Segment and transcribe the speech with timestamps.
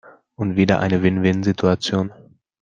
[0.35, 2.11] Und wieder eine Win-win-Situation!